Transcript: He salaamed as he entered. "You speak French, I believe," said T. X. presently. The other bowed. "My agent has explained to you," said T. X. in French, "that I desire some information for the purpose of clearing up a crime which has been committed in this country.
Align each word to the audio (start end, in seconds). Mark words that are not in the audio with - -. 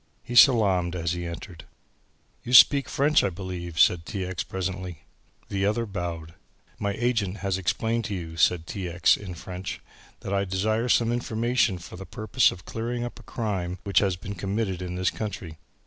He 0.23 0.33
salaamed 0.33 0.95
as 0.95 1.11
he 1.11 1.27
entered. 1.27 1.63
"You 2.43 2.53
speak 2.53 2.89
French, 2.89 3.23
I 3.23 3.29
believe," 3.29 3.79
said 3.79 4.03
T. 4.03 4.25
X. 4.25 4.41
presently. 4.43 5.03
The 5.49 5.63
other 5.63 5.85
bowed. 5.85 6.33
"My 6.79 6.93
agent 6.93 7.37
has 7.45 7.59
explained 7.59 8.05
to 8.05 8.15
you," 8.15 8.35
said 8.35 8.65
T. 8.65 8.89
X. 8.89 9.15
in 9.15 9.35
French, 9.35 9.79
"that 10.21 10.33
I 10.33 10.43
desire 10.43 10.89
some 10.89 11.11
information 11.11 11.77
for 11.77 11.97
the 11.97 12.07
purpose 12.07 12.49
of 12.49 12.65
clearing 12.65 13.03
up 13.03 13.19
a 13.19 13.21
crime 13.21 13.77
which 13.83 13.99
has 13.99 14.15
been 14.15 14.33
committed 14.33 14.81
in 14.81 14.95
this 14.95 15.11
country. 15.11 15.59